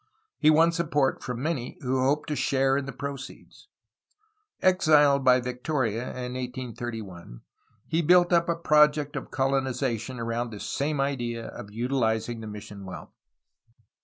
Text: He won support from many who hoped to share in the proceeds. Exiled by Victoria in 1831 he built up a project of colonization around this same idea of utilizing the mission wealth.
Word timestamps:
He 0.39 0.49
won 0.49 0.71
support 0.71 1.21
from 1.21 1.43
many 1.43 1.77
who 1.81 2.01
hoped 2.01 2.27
to 2.29 2.35
share 2.35 2.75
in 2.75 2.85
the 2.87 2.91
proceeds. 2.91 3.67
Exiled 4.59 5.23
by 5.23 5.39
Victoria 5.39 6.01
in 6.05 6.33
1831 6.33 7.41
he 7.85 8.01
built 8.01 8.33
up 8.33 8.49
a 8.49 8.55
project 8.55 9.15
of 9.15 9.29
colonization 9.29 10.19
around 10.19 10.49
this 10.49 10.65
same 10.65 10.99
idea 10.99 11.49
of 11.49 11.69
utilizing 11.69 12.39
the 12.41 12.47
mission 12.47 12.83
wealth. 12.83 13.13